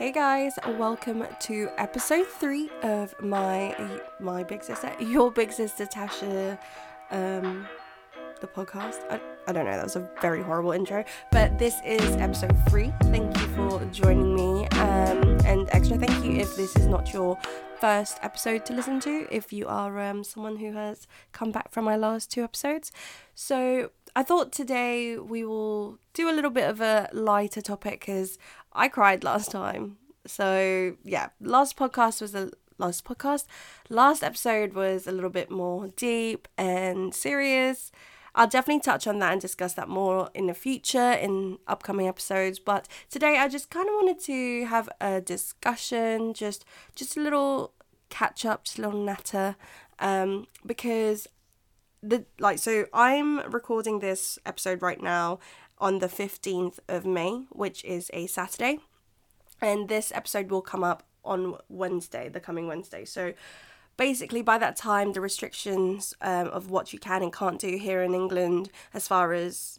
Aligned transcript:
Hey 0.00 0.12
guys, 0.12 0.58
welcome 0.78 1.26
to 1.40 1.68
episode 1.76 2.26
three 2.26 2.70
of 2.82 3.14
my 3.20 3.76
my 4.18 4.42
big 4.42 4.64
sister, 4.64 4.90
your 4.98 5.30
big 5.30 5.52
sister 5.52 5.84
Tasha, 5.84 6.58
um, 7.10 7.68
the 8.40 8.46
podcast. 8.46 9.04
I, 9.10 9.20
I 9.46 9.52
don't 9.52 9.66
know, 9.66 9.72
that 9.72 9.84
was 9.84 9.96
a 9.96 10.10
very 10.22 10.42
horrible 10.42 10.72
intro, 10.72 11.04
but 11.30 11.58
this 11.58 11.74
is 11.84 12.00
episode 12.16 12.56
three. 12.70 12.94
Thank 13.02 13.36
you 13.36 13.46
for 13.48 13.84
joining 13.92 14.34
me, 14.34 14.66
um, 14.68 15.38
and 15.44 15.68
extra 15.70 15.98
thank 15.98 16.24
you 16.24 16.40
if 16.40 16.56
this 16.56 16.74
is 16.76 16.86
not 16.86 17.12
your 17.12 17.38
first 17.78 18.20
episode 18.22 18.64
to 18.66 18.72
listen 18.72 19.00
to. 19.00 19.26
If 19.30 19.52
you 19.52 19.66
are 19.66 20.00
um, 20.00 20.24
someone 20.24 20.56
who 20.56 20.72
has 20.72 21.06
come 21.32 21.52
back 21.52 21.70
from 21.70 21.84
my 21.84 21.96
last 21.96 22.30
two 22.30 22.42
episodes, 22.42 22.90
so 23.34 23.90
I 24.16 24.22
thought 24.22 24.50
today 24.50 25.18
we 25.18 25.44
will 25.44 25.98
do 26.14 26.28
a 26.28 26.32
little 26.32 26.50
bit 26.50 26.68
of 26.68 26.80
a 26.80 27.08
lighter 27.12 27.60
topic 27.60 28.00
because 28.00 28.38
I 28.72 28.88
cried 28.88 29.24
last 29.24 29.50
time. 29.50 29.96
So 30.26 30.96
yeah, 31.04 31.28
last 31.40 31.76
podcast 31.76 32.20
was 32.20 32.34
a 32.34 32.50
last 32.78 33.04
podcast. 33.04 33.46
Last 33.88 34.22
episode 34.22 34.72
was 34.74 35.06
a 35.06 35.12
little 35.12 35.30
bit 35.30 35.50
more 35.50 35.88
deep 35.96 36.48
and 36.56 37.14
serious. 37.14 37.92
I'll 38.34 38.46
definitely 38.46 38.80
touch 38.80 39.06
on 39.06 39.18
that 39.18 39.32
and 39.32 39.40
discuss 39.40 39.74
that 39.74 39.88
more 39.88 40.30
in 40.34 40.46
the 40.46 40.54
future 40.54 41.12
in 41.12 41.58
upcoming 41.66 42.06
episodes. 42.06 42.58
But 42.58 42.86
today 43.08 43.38
I 43.38 43.48
just 43.48 43.70
kind 43.70 43.88
of 43.88 43.94
wanted 43.94 44.20
to 44.20 44.64
have 44.66 44.88
a 45.00 45.20
discussion, 45.20 46.34
just 46.34 46.64
just 46.94 47.16
a 47.16 47.20
little 47.20 47.72
catch 48.08 48.44
up, 48.44 48.64
just 48.64 48.78
a 48.78 48.82
little 48.82 49.02
natter, 49.02 49.56
um, 49.98 50.46
because 50.64 51.26
the 52.02 52.24
like 52.38 52.58
so 52.58 52.86
I'm 52.94 53.40
recording 53.50 53.98
this 53.98 54.38
episode 54.46 54.80
right 54.80 55.02
now 55.02 55.38
on 55.80 55.98
the 55.98 56.08
15th 56.08 56.78
of 56.88 57.06
May, 57.06 57.44
which 57.50 57.84
is 57.84 58.10
a 58.12 58.26
Saturday. 58.26 58.78
And 59.60 59.88
this 59.88 60.12
episode 60.14 60.50
will 60.50 60.62
come 60.62 60.84
up 60.84 61.02
on 61.24 61.56
Wednesday, 61.68 62.28
the 62.28 62.40
coming 62.40 62.66
Wednesday. 62.66 63.04
So 63.04 63.34
basically, 63.96 64.42
by 64.42 64.58
that 64.58 64.76
time, 64.76 65.12
the 65.12 65.20
restrictions 65.20 66.14
um, 66.20 66.48
of 66.48 66.70
what 66.70 66.92
you 66.92 66.98
can 66.98 67.22
and 67.22 67.32
can't 67.32 67.58
do 67.58 67.76
here 67.76 68.02
in 68.02 68.14
England, 68.14 68.70
as 68.94 69.06
far 69.06 69.32
as 69.32 69.78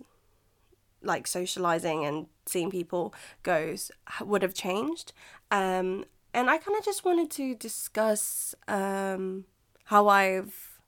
like 1.03 1.25
socializing 1.25 2.05
and 2.05 2.27
seeing 2.45 2.69
people 2.69 3.13
goes, 3.43 3.91
would 4.21 4.43
have 4.43 4.53
changed. 4.53 5.13
Um, 5.49 6.05
and 6.33 6.49
I 6.49 6.57
kind 6.57 6.77
of 6.77 6.85
just 6.85 7.03
wanted 7.03 7.31
to 7.31 7.55
discuss 7.55 8.55
um, 8.67 9.45
how 9.85 10.07
I've 10.07 10.79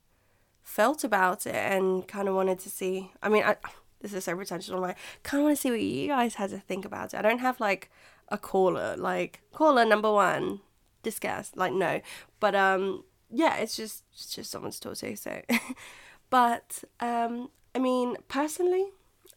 felt 0.62 1.04
about 1.04 1.46
it 1.46 1.54
and 1.54 2.06
kind 2.08 2.28
of 2.28 2.34
wanted 2.34 2.58
to 2.60 2.70
see. 2.70 3.12
I 3.22 3.28
mean, 3.28 3.44
I, 3.44 3.56
this 4.04 4.12
is 4.12 4.24
so 4.24 4.36
pretentious. 4.36 4.70
I 4.70 4.94
kind 5.22 5.40
of 5.40 5.44
want 5.44 5.56
to 5.56 5.60
see 5.60 5.70
what 5.70 5.80
you 5.80 6.08
guys 6.08 6.34
had 6.34 6.50
to 6.50 6.58
think 6.58 6.84
about 6.84 7.14
it. 7.14 7.16
I 7.16 7.22
don't 7.22 7.38
have 7.38 7.58
like 7.58 7.90
a 8.28 8.36
caller, 8.36 8.96
like 8.98 9.40
caller 9.50 9.86
number 9.86 10.12
one, 10.12 10.60
discuss. 11.02 11.52
Like 11.56 11.72
no, 11.72 12.02
but 12.38 12.54
um, 12.54 13.04
yeah, 13.30 13.56
it's 13.56 13.76
just 13.76 14.04
it's 14.12 14.34
just 14.34 14.50
someone 14.50 14.72
to 14.72 14.80
talk 14.80 14.96
to. 14.98 15.16
So, 15.16 15.40
but 16.30 16.84
um, 17.00 17.48
I 17.74 17.78
mean, 17.78 18.18
personally, 18.28 18.88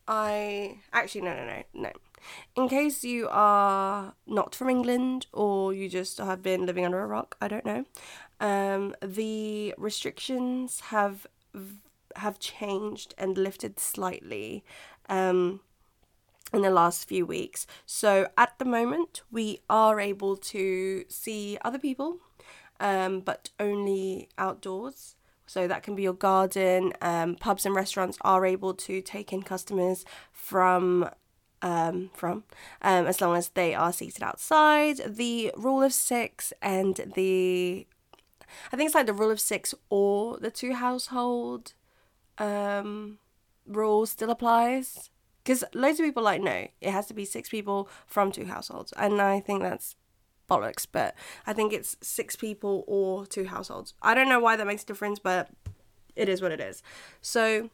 I 0.06 0.80
actually 0.92 1.22
no 1.22 1.34
no 1.34 1.46
no 1.46 1.64
no. 1.74 1.92
In 2.58 2.68
case 2.68 3.06
you 3.06 3.30
are 3.32 4.16
not 4.26 4.54
from 4.54 4.70
England 4.70 5.28
or 5.32 5.74
you 5.74 5.88
just 5.88 6.18
have 6.18 6.44
been 6.44 6.66
living 6.66 6.84
under 6.84 7.00
a 7.00 7.08
rock, 7.08 7.38
I 7.40 7.48
don't 7.48 7.66
know. 7.66 7.86
Um, 8.42 8.96
the 9.02 9.74
restrictions 9.78 10.82
have 10.92 11.26
have 12.18 12.40
changed 12.40 13.14
and 13.18 13.38
lifted 13.38 13.80
slightly. 13.80 14.64
Um, 15.10 15.62
in 16.54 16.62
the 16.62 16.70
last 16.70 17.08
few 17.08 17.26
weeks. 17.26 17.68
So 17.86 18.28
at 18.38 18.58
the 18.58 18.66
moment, 18.66 19.22
we 19.32 19.60
are 19.70 20.00
able 20.00 20.38
to 20.38 21.04
see 21.10 21.58
other 21.64 21.80
people, 21.80 22.20
um, 22.80 23.20
but 23.20 23.50
only 23.60 24.30
outdoors. 24.38 25.16
So 25.46 25.68
that 25.68 25.84
can 25.84 25.96
be 25.96 26.04
your 26.04 26.14
garden. 26.14 26.94
Um, 27.02 27.36
pubs 27.36 27.66
and 27.66 27.76
restaurants 27.76 28.18
are 28.22 28.46
able 28.46 28.74
to 28.74 29.02
take 29.02 29.32
in 29.32 29.44
customers 29.44 30.06
from 30.32 31.10
um, 31.62 32.12
from 32.14 32.44
um, 32.84 33.08
as 33.08 33.20
long 33.20 33.36
as 33.36 33.50
they 33.50 33.74
are 33.74 33.92
seated 33.92 34.22
outside. 34.22 34.98
The 35.06 35.52
rule 35.58 35.82
of 35.82 35.94
six 35.94 36.54
and 36.62 37.12
the 37.16 37.88
I 38.72 38.78
think 38.78 38.88
it's 38.88 38.96
like 38.96 39.08
the 39.08 39.14
rule 39.14 39.32
of 39.32 39.40
six 39.40 39.74
or 39.90 40.38
the 40.38 40.52
two 40.52 40.74
household 40.74 41.74
um, 42.38 43.20
rule 43.66 44.06
still 44.06 44.30
applies? 44.30 45.10
Because 45.44 45.64
loads 45.74 46.00
of 46.00 46.06
people 46.06 46.24
like 46.24 46.42
no 46.42 46.68
it 46.82 46.92
has 46.92 47.06
to 47.08 47.14
be 47.14 47.26
six 47.26 47.50
people 47.50 47.90
from 48.06 48.32
two 48.32 48.46
households. 48.46 48.94
And 48.98 49.22
i 49.22 49.40
think 49.40 49.62
that's 49.62 49.96
bollocks 50.50 50.88
but 50.90 51.14
i 51.46 51.52
think 51.54 51.74
it's 51.74 51.98
six 52.02 52.36
people 52.36 52.84
or 52.88 53.26
two 53.26 53.46
households. 53.46 53.94
I 54.02 54.14
don't 54.14 54.30
know 54.30 54.40
why 54.40 54.56
that 54.56 54.68
makes 54.68 54.84
a 54.84 54.86
difference 54.86 55.20
but 55.20 55.50
it 56.16 56.28
is 56.28 56.42
what 56.42 56.52
it 56.52 56.60
is. 56.60 56.84
So 57.22 57.70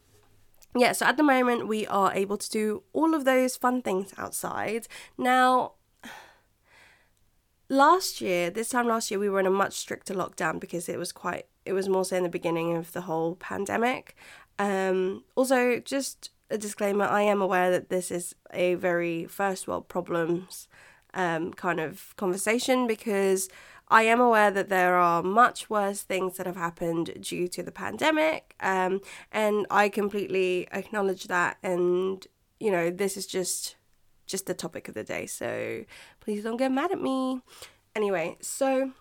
yeah 0.77 0.91
so 0.91 1.05
at 1.05 1.17
the 1.17 1.23
moment 1.23 1.67
we 1.67 1.87
are 1.87 2.13
able 2.13 2.37
to 2.37 2.49
do 2.49 2.83
all 2.93 3.15
of 3.15 3.25
those 3.25 3.55
fun 3.55 3.81
things 3.81 4.13
outside. 4.17 4.87
Now 5.17 5.73
last 7.69 8.21
year 8.21 8.51
this 8.51 8.69
time 8.69 8.87
last 8.87 9.09
year 9.09 9.19
we 9.19 9.29
were 9.29 9.39
in 9.39 9.47
a 9.47 9.51
much 9.51 9.73
stricter 9.73 10.13
lockdown 10.13 10.59
because 10.59 10.87
it 10.87 10.99
was 10.99 11.11
quite 11.11 11.47
it 11.65 11.73
was 11.73 11.87
more 11.89 12.05
so 12.05 12.17
in 12.17 12.23
the 12.23 12.29
beginning 12.29 12.75
of 12.75 12.91
the 12.91 13.01
whole 13.01 13.35
pandemic 13.35 14.15
um 14.59 15.23
also 15.35 15.79
just 15.79 16.31
a 16.49 16.57
disclaimer 16.57 17.05
I 17.05 17.21
am 17.21 17.41
aware 17.41 17.71
that 17.71 17.89
this 17.89 18.11
is 18.11 18.35
a 18.51 18.75
very 18.75 19.25
first 19.25 19.67
world 19.67 19.87
problems 19.87 20.67
um, 21.13 21.53
kind 21.53 21.79
of 21.79 22.15
conversation 22.15 22.87
because 22.87 23.49
I 23.87 24.03
am 24.03 24.19
aware 24.19 24.49
that 24.51 24.69
there 24.69 24.95
are 24.95 25.21
much 25.21 25.69
worse 25.69 26.01
things 26.01 26.37
that 26.37 26.45
have 26.45 26.55
happened 26.55 27.13
due 27.21 27.47
to 27.49 27.61
the 27.61 27.71
pandemic, 27.71 28.55
um, 28.59 29.01
and 29.31 29.67
I 29.69 29.89
completely 29.89 30.67
acknowledge 30.71 31.25
that. 31.25 31.57
And 31.61 32.25
you 32.59 32.71
know, 32.71 32.89
this 32.89 33.17
is 33.17 33.27
just 33.27 33.75
just 34.25 34.45
the 34.45 34.53
topic 34.53 34.87
of 34.87 34.95
the 34.95 35.03
day, 35.03 35.25
so 35.25 35.83
please 36.21 36.43
don't 36.43 36.57
get 36.57 36.71
mad 36.71 36.91
at 36.91 37.01
me. 37.01 37.41
Anyway, 37.95 38.37
so 38.41 38.93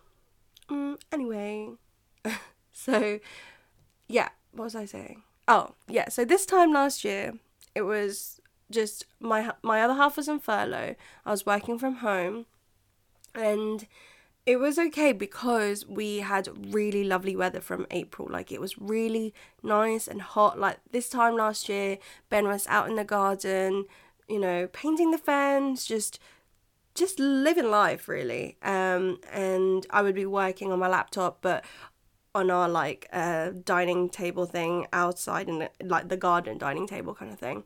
um, 0.69 0.99
anyway, 1.11 1.71
so 2.73 3.19
yeah, 4.09 4.29
what 4.53 4.65
was 4.65 4.75
I 4.75 4.85
saying? 4.85 5.23
Oh, 5.49 5.75
yeah. 5.89 6.09
So 6.09 6.25
this 6.25 6.47
time 6.47 6.73
last 6.73 7.05
year, 7.05 7.35
it 7.75 7.83
was 7.83 8.41
just 8.71 9.07
my 9.21 9.53
my 9.63 9.83
other 9.83 9.95
half 9.95 10.17
was 10.17 10.29
in 10.29 10.39
furlough. 10.41 10.95
I 11.27 11.31
was 11.31 11.47
working 11.47 11.79
from 11.79 11.97
home, 11.97 12.47
and 13.35 13.87
it 14.47 14.57
was 14.57 14.79
okay 14.79 15.13
because 15.13 15.87
we 15.87 16.19
had 16.19 16.75
really 16.75 17.05
lovely 17.05 17.37
weather 17.37 17.61
from 17.61 17.87
April. 17.91 18.29
Like 18.31 18.51
it 18.53 18.61
was 18.61 18.79
really 18.79 19.35
nice 19.63 20.09
and 20.09 20.23
hot. 20.23 20.59
Like 20.59 20.79
this 20.91 21.09
time 21.09 21.37
last 21.37 21.69
year, 21.69 21.99
Ben 22.31 22.47
was 22.49 22.67
out 22.69 22.89
in 22.89 22.97
the 22.97 23.05
garden, 23.05 23.87
you 24.29 24.39
know, 24.41 24.69
painting 24.73 25.11
the 25.13 25.19
fence, 25.19 25.87
just 25.87 26.19
just 26.95 27.19
living 27.19 27.71
life 27.71 28.09
really. 28.09 28.57
Um, 28.63 29.19
and 29.33 29.87
I 29.91 30.03
would 30.03 30.15
be 30.15 30.27
working 30.27 30.73
on 30.73 30.79
my 30.79 30.89
laptop, 30.89 31.39
but 31.41 31.65
on 32.34 32.50
our 32.50 32.69
like 32.69 33.09
uh, 33.12 33.50
dining 33.65 34.09
table 34.09 34.47
thing 34.47 34.87
outside 34.93 35.48
in 35.48 35.59
the, 35.60 35.70
like 35.84 36.09
the 36.09 36.16
garden 36.16 36.59
dining 36.59 36.87
table 36.87 37.15
kind 37.15 37.32
of 37.32 37.38
thing. 37.38 37.65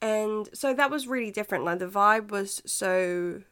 And 0.00 0.48
so 0.52 0.74
that 0.74 0.90
was 0.90 1.06
really 1.06 1.30
different. 1.30 1.64
Like 1.64 1.78
the 1.78 1.88
vibe 1.88 2.30
was 2.30 2.62
so 2.66 3.42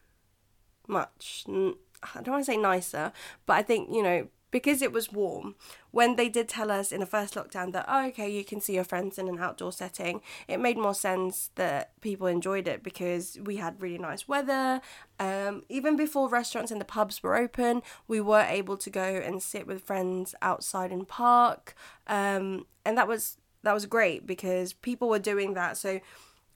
much 0.87 1.43
i 1.47 2.21
don't 2.21 2.29
want 2.29 2.45
to 2.45 2.51
say 2.51 2.57
nicer 2.57 3.11
but 3.45 3.53
i 3.53 3.61
think 3.61 3.89
you 3.91 4.01
know 4.01 4.27
because 4.51 4.81
it 4.81 4.91
was 4.91 5.11
warm, 5.11 5.55
when 5.91 6.15
they 6.15 6.29
did 6.29 6.47
tell 6.47 6.71
us 6.71 6.91
in 6.91 6.99
the 6.99 7.05
first 7.05 7.35
lockdown 7.35 7.73
that, 7.73 7.85
oh, 7.87 8.07
okay, 8.07 8.29
you 8.29 8.43
can 8.43 8.61
see 8.61 8.75
your 8.75 8.83
friends 8.83 9.17
in 9.17 9.27
an 9.27 9.39
outdoor 9.39 9.71
setting, 9.71 10.21
it 10.47 10.59
made 10.59 10.77
more 10.77 10.93
sense 10.93 11.51
that 11.55 11.99
people 12.01 12.27
enjoyed 12.27 12.67
it 12.67 12.83
because 12.83 13.37
we 13.43 13.57
had 13.57 13.81
really 13.81 13.97
nice 13.97 14.27
weather. 14.27 14.81
Um, 15.19 15.63
even 15.69 15.95
before 15.95 16.29
restaurants 16.29 16.71
and 16.71 16.79
the 16.79 16.85
pubs 16.85 17.21
were 17.21 17.35
open, 17.35 17.81
we 18.07 18.21
were 18.21 18.45
able 18.47 18.77
to 18.77 18.89
go 18.89 19.01
and 19.01 19.41
sit 19.41 19.67
with 19.67 19.83
friends 19.83 20.33
outside 20.41 20.91
in 20.91 21.05
park. 21.05 21.75
Um, 22.07 22.65
and 22.85 22.97
that 22.97 23.07
was 23.07 23.37
that 23.63 23.73
was 23.73 23.85
great 23.85 24.25
because 24.25 24.71
people 24.71 25.09
were 25.09 25.19
doing 25.19 25.55
that. 25.55 25.75
So 25.75 25.99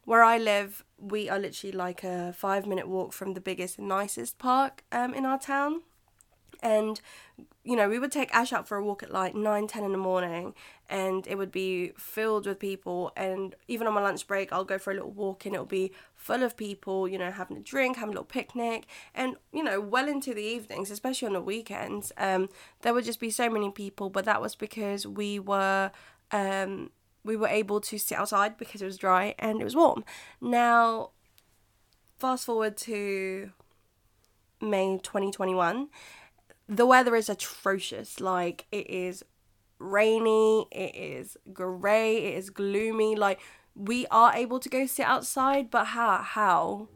where 0.05 0.23
I 0.23 0.38
live, 0.38 0.85
we 0.97 1.29
are 1.29 1.39
literally 1.39 1.75
like 1.75 2.03
a 2.03 2.33
five 2.33 2.65
minute 2.65 2.88
walk 2.88 3.11
from 3.11 3.33
the 3.33 3.41
biggest 3.41 3.77
and 3.77 3.88
nicest 3.88 4.38
park 4.38 4.83
um, 4.91 5.13
in 5.13 5.25
our 5.25 5.39
town 5.39 5.81
and 6.61 7.01
you 7.63 7.75
know 7.75 7.87
we 7.89 7.99
would 7.99 8.11
take 8.11 8.33
ash 8.33 8.51
out 8.53 8.67
for 8.67 8.77
a 8.77 8.83
walk 8.83 9.03
at 9.03 9.11
like 9.11 9.35
9 9.35 9.67
10 9.67 9.83
in 9.83 9.91
the 9.91 9.97
morning 9.97 10.53
and 10.89 11.27
it 11.27 11.37
would 11.37 11.51
be 11.51 11.91
filled 11.97 12.45
with 12.45 12.59
people 12.59 13.11
and 13.15 13.55
even 13.67 13.87
on 13.87 13.93
my 13.93 14.01
lunch 14.01 14.27
break 14.27 14.51
i'll 14.51 14.63
go 14.63 14.77
for 14.77 14.91
a 14.91 14.93
little 14.93 15.11
walk 15.11 15.45
and 15.45 15.53
it'll 15.53 15.65
be 15.65 15.91
full 16.15 16.43
of 16.43 16.57
people 16.57 17.07
you 17.07 17.17
know 17.17 17.31
having 17.31 17.57
a 17.57 17.61
drink 17.61 17.97
having 17.97 18.09
a 18.09 18.13
little 18.13 18.23
picnic 18.23 18.85
and 19.13 19.35
you 19.51 19.63
know 19.63 19.79
well 19.79 20.07
into 20.07 20.33
the 20.33 20.43
evenings 20.43 20.91
especially 20.91 21.27
on 21.27 21.33
the 21.33 21.41
weekends 21.41 22.11
um, 22.17 22.49
there 22.81 22.93
would 22.93 23.05
just 23.05 23.19
be 23.19 23.29
so 23.29 23.49
many 23.49 23.69
people 23.71 24.09
but 24.09 24.25
that 24.25 24.41
was 24.41 24.55
because 24.55 25.05
we 25.05 25.39
were 25.39 25.91
um, 26.31 26.91
we 27.23 27.35
were 27.35 27.47
able 27.47 27.79
to 27.81 27.97
sit 27.97 28.17
outside 28.17 28.57
because 28.57 28.81
it 28.81 28.85
was 28.85 28.97
dry 28.97 29.35
and 29.37 29.61
it 29.61 29.63
was 29.63 29.75
warm 29.75 30.03
now 30.39 31.11
fast 32.19 32.45
forward 32.45 32.77
to 32.77 33.51
May 34.61 34.99
2021. 35.01 35.89
The 36.71 36.85
weather 36.85 37.18
is 37.18 37.27
atrocious. 37.27 38.21
Like, 38.21 38.65
it 38.71 38.89
is 38.89 39.25
rainy, 39.77 40.68
it 40.71 40.95
is 40.95 41.38
grey, 41.51 42.27
it 42.27 42.38
is 42.38 42.50
gloomy. 42.50 43.13
Like, 43.13 43.41
we 43.75 44.07
are 44.07 44.33
able 44.33 44.57
to 44.62 44.69
go 44.69 44.85
sit 44.85 45.06
outside, 45.06 45.69
but 45.69 45.88
how? 45.88 46.19
How? 46.19 46.88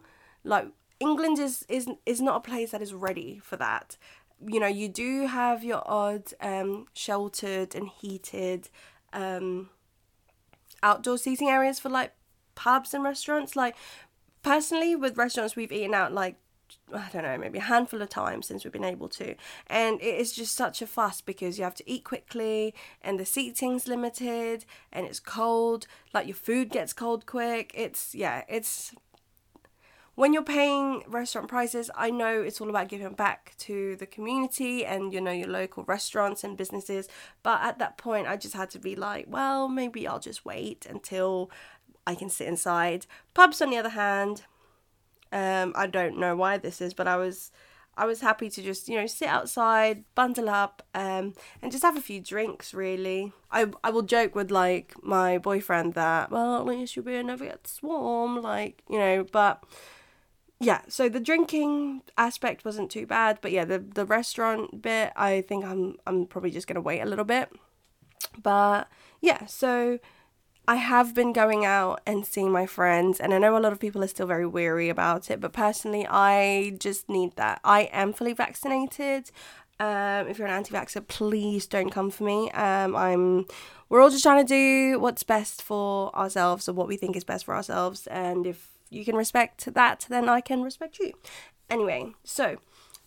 Like, 0.45 0.67
England 1.01 1.39
is, 1.39 1.65
is, 1.67 1.89
is 2.05 2.21
not 2.21 2.37
a 2.37 2.39
place 2.39 2.71
that 2.71 2.81
is 2.81 2.93
ready 2.93 3.37
for 3.43 3.57
that. 3.57 3.97
You 4.47 4.61
know, 4.61 4.67
you 4.67 4.87
do 4.87 5.27
have 5.27 5.61
your 5.61 5.83
odd 5.85 6.31
um, 6.39 6.87
sheltered 6.93 7.75
and 7.75 7.89
heated 7.89 8.69
um, 9.11 9.69
outdoor 10.81 11.17
seating 11.17 11.49
areas 11.49 11.79
for 11.79 11.89
like 11.89 12.13
pubs 12.55 12.93
and 12.93 13.03
restaurants. 13.03 13.57
Like, 13.57 13.75
personally, 14.41 14.95
with 14.95 15.17
restaurants, 15.17 15.57
we've 15.57 15.73
eaten 15.73 15.93
out 15.93 16.13
like 16.13 16.37
I 16.93 17.09
don't 17.11 17.23
know, 17.23 17.37
maybe 17.37 17.57
a 17.57 17.63
handful 17.63 18.01
of 18.01 18.09
times 18.09 18.45
since 18.47 18.63
we've 18.63 18.71
been 18.71 18.83
able 18.83 19.09
to. 19.09 19.35
And 19.67 19.99
it 20.01 20.15
is 20.15 20.31
just 20.31 20.55
such 20.55 20.81
a 20.81 20.87
fuss 20.87 21.19
because 21.19 21.57
you 21.57 21.63
have 21.63 21.75
to 21.75 21.89
eat 21.89 22.03
quickly 22.03 22.75
and 23.01 23.19
the 23.19 23.25
seating's 23.25 23.87
limited 23.87 24.65
and 24.93 25.05
it's 25.05 25.19
cold. 25.19 25.87
Like 26.13 26.27
your 26.27 26.35
food 26.35 26.69
gets 26.69 26.93
cold 26.93 27.25
quick. 27.25 27.71
It's, 27.73 28.13
yeah, 28.13 28.43
it's. 28.47 28.93
When 30.13 30.31
you're 30.31 30.43
paying 30.43 31.03
restaurant 31.07 31.49
prices, 31.49 31.91
I 31.93 32.09
know 32.09 32.41
it's 32.41 32.61
all 32.61 32.69
about 32.69 32.87
giving 32.87 33.11
back 33.13 33.53
to 33.59 33.97
the 33.97 34.05
community 34.05 34.85
and, 34.85 35.11
you 35.11 35.19
know, 35.19 35.31
your 35.31 35.49
local 35.49 35.83
restaurants 35.83 36.41
and 36.45 36.55
businesses. 36.55 37.09
But 37.43 37.61
at 37.63 37.79
that 37.79 37.97
point, 37.97 38.25
I 38.25 38.37
just 38.37 38.53
had 38.53 38.69
to 38.69 38.79
be 38.79 38.95
like, 38.95 39.25
well, 39.27 39.67
maybe 39.67 40.07
I'll 40.07 40.21
just 40.21 40.45
wait 40.45 40.85
until 40.89 41.51
I 42.07 42.15
can 42.15 42.29
sit 42.29 42.47
inside. 42.47 43.07
Pubs, 43.33 43.61
on 43.61 43.71
the 43.71 43.77
other 43.77 43.89
hand, 43.89 44.43
um, 45.31 45.73
I 45.75 45.87
don't 45.87 46.17
know 46.17 46.35
why 46.35 46.57
this 46.57 46.81
is, 46.81 46.93
but 46.93 47.07
I 47.07 47.17
was 47.17 47.51
I 47.97 48.05
was 48.05 48.21
happy 48.21 48.49
to 48.49 48.61
just 48.61 48.89
you 48.89 48.99
know 48.99 49.07
sit 49.07 49.27
outside, 49.27 50.03
bundle 50.15 50.49
up, 50.49 50.83
um, 50.93 51.33
and 51.61 51.71
just 51.71 51.83
have 51.83 51.97
a 51.97 52.01
few 52.01 52.19
drinks. 52.21 52.73
Really, 52.73 53.31
I 53.51 53.67
I 53.83 53.89
will 53.89 54.01
joke 54.01 54.35
with 54.35 54.51
like 54.51 54.93
my 55.01 55.37
boyfriend 55.37 55.93
that 55.93 56.31
well 56.31 56.57
at 56.57 56.65
least 56.65 56.95
you'll 56.95 57.05
be 57.05 57.21
never 57.23 57.45
get 57.45 57.67
swarm, 57.67 58.41
like 58.41 58.83
you 58.89 58.99
know, 58.99 59.25
but 59.31 59.63
yeah. 60.59 60.81
So 60.87 61.09
the 61.09 61.19
drinking 61.19 62.01
aspect 62.17 62.65
wasn't 62.65 62.91
too 62.91 63.05
bad, 63.05 63.39
but 63.41 63.51
yeah, 63.51 63.65
the 63.65 63.79
the 63.79 64.05
restaurant 64.05 64.81
bit, 64.81 65.11
I 65.15 65.41
think 65.41 65.65
I'm 65.65 65.95
I'm 66.05 66.25
probably 66.25 66.51
just 66.51 66.67
gonna 66.67 66.81
wait 66.81 67.01
a 67.01 67.05
little 67.05 67.25
bit, 67.25 67.49
but 68.41 68.89
yeah. 69.21 69.45
So 69.45 69.99
I 70.67 70.75
have 70.75 71.13
been 71.13 71.33
going 71.33 71.65
out 71.65 72.01
and 72.05 72.25
seeing 72.25 72.51
my 72.51 72.65
friends, 72.65 73.19
and 73.19 73.33
I 73.33 73.37
know 73.37 73.57
a 73.57 73.59
lot 73.59 73.73
of 73.73 73.79
people 73.79 74.03
are 74.03 74.07
still 74.07 74.25
very 74.25 74.45
weary 74.45 74.89
about 74.89 75.29
it, 75.29 75.39
but 75.39 75.53
personally, 75.53 76.07
I 76.09 76.75
just 76.79 77.07
need 77.09 77.35
that. 77.35 77.59
I 77.63 77.83
am 77.93 78.13
fully 78.13 78.33
vaccinated. 78.33 79.31
Um, 79.79 80.27
if 80.27 80.39
you're 80.39 80.47
an 80.47 80.53
anti-vaxxer, 80.53 81.07
please 81.07 81.67
don't 81.67 81.89
come 81.89 82.09
for 82.09 82.23
me. 82.23 82.49
Um, 82.51 82.95
I'm. 82.95 83.45
We're 83.89 84.01
all 84.01 84.09
just 84.09 84.23
trying 84.23 84.43
to 84.45 84.47
do 84.47 84.99
what's 84.99 85.21
best 85.23 85.61
for 85.61 86.15
ourselves 86.15 86.67
or 86.67 86.73
what 86.73 86.87
we 86.87 86.97
think 86.97 87.15
is 87.15 87.23
best 87.23 87.45
for 87.45 87.55
ourselves, 87.55 88.07
and 88.07 88.47
if 88.47 88.69
you 88.89 89.05
can 89.05 89.15
respect 89.15 89.73
that, 89.73 90.05
then 90.09 90.27
I 90.29 90.41
can 90.41 90.63
respect 90.63 90.97
you. 90.99 91.13
Anyway, 91.69 92.13
so 92.23 92.57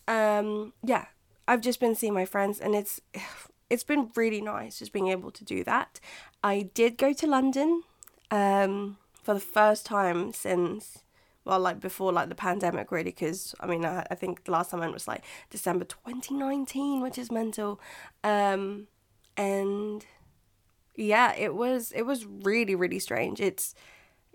um, 0.07 0.73
yeah, 0.83 1.05
I've 1.47 1.61
just 1.61 1.79
been 1.79 1.95
seeing 1.95 2.13
my 2.13 2.25
friends, 2.25 2.59
and 2.59 2.75
it's 2.75 3.01
it's 3.69 3.83
been 3.83 4.09
really 4.15 4.41
nice 4.41 4.79
just 4.79 4.93
being 4.93 5.07
able 5.07 5.31
to 5.31 5.43
do 5.43 5.63
that. 5.63 5.99
I 6.43 6.69
did 6.73 6.97
go 6.97 7.13
to 7.13 7.27
London 7.27 7.83
um, 8.31 8.97
for 9.21 9.33
the 9.33 9.39
first 9.39 9.85
time 9.85 10.33
since, 10.33 10.99
well, 11.45 11.59
like 11.59 11.79
before 11.79 12.11
like 12.11 12.29
the 12.29 12.35
pandemic, 12.35 12.91
really, 12.91 13.11
because 13.11 13.53
I 13.59 13.67
mean, 13.67 13.85
I, 13.85 14.05
I, 14.09 14.15
think 14.15 14.45
the 14.45 14.51
last 14.51 14.71
time 14.71 14.79
I 14.79 14.83
went 14.83 14.93
was 14.93 15.07
like 15.07 15.23
December 15.49 15.85
2019, 15.85 17.01
which 17.01 17.17
is 17.17 17.31
mental. 17.31 17.79
Um, 18.23 18.87
and 19.37 20.05
yeah, 20.95 21.33
it 21.35 21.55
was 21.55 21.91
it 21.93 22.03
was 22.03 22.25
really 22.25 22.75
really 22.75 22.99
strange. 22.99 23.39
It's 23.39 23.73